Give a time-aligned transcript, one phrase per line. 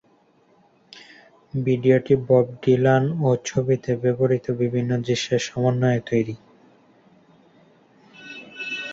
[1.53, 6.35] ভিডিওটি Bob Dylan ও ছবিতে ব্যবহৃত বিভিন্ন দৃশ্যের সমন্বয়ে তৈরি।